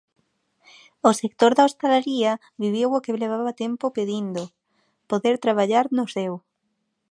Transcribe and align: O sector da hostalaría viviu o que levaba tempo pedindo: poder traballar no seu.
O 1.09 1.11
sector 1.21 1.51
da 1.55 1.65
hostalaría 1.67 2.31
viviu 2.63 2.89
o 2.97 3.03
que 3.03 3.17
levaba 3.23 3.57
tempo 3.63 3.85
pedindo: 3.97 4.43
poder 5.09 5.35
traballar 5.45 5.85
no 5.97 6.05
seu. 6.15 6.33